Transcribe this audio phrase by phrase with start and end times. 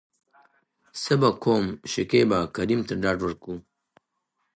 [1.01, 3.53] څه به کوم.شکيبا کريم ته ډاډ ورکو.